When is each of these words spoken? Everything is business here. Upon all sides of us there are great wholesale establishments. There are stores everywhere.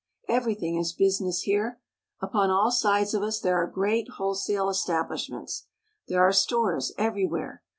Everything 0.27 0.79
is 0.79 0.93
business 0.93 1.41
here. 1.41 1.79
Upon 2.23 2.49
all 2.49 2.71
sides 2.71 3.13
of 3.13 3.21
us 3.21 3.39
there 3.39 3.57
are 3.61 3.67
great 3.67 4.09
wholesale 4.17 4.67
establishments. 4.67 5.67
There 6.07 6.23
are 6.23 6.33
stores 6.33 6.91
everywhere. 6.97 7.61